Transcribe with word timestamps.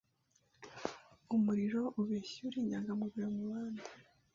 Umuriro 1.35 1.81
ubeshya 1.99 2.35
iyo 2.37 2.45
uri 2.47 2.57
inyangamugayo 2.63 3.29
mubandi 3.35 3.83